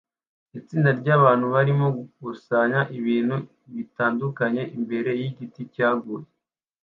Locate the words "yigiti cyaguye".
5.19-6.27